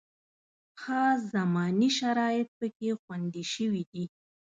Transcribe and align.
خاص 0.81 1.19
زماني 1.35 1.89
شرایط 1.99 2.47
پکې 2.59 2.89
خوندي 3.01 3.43
شوي 3.53 3.83
دي. 3.91 4.05